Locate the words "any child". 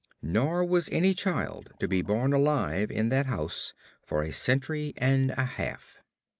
0.91-1.73